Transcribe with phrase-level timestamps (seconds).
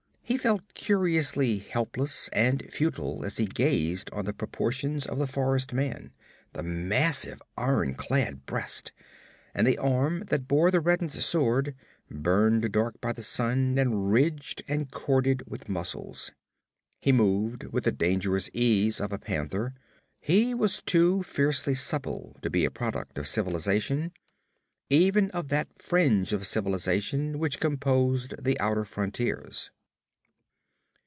[0.23, 5.73] He felt curiously helpless and futile as he gazed on the proportions of the forest
[5.73, 6.13] man
[6.53, 8.93] the massive iron clad breast,
[9.53, 11.75] and the arm that bore the reddened sword,
[12.09, 16.31] burned dark by the sun and ridged and corded with muscles.
[17.01, 19.73] He moved with the dangerous ease of a panther;
[20.21, 24.13] he was too fiercely supple to be a product of civilization,
[24.89, 29.71] even of that fringe of civilization which composed the outer frontiers.